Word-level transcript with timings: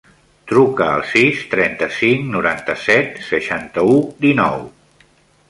Truca 0.51 0.87
al 0.93 1.03
sis, 1.09 1.43
trenta-cinc, 1.51 2.25
noranta-set, 2.37 3.21
seixanta-u, 3.27 4.01
dinou. 4.27 4.67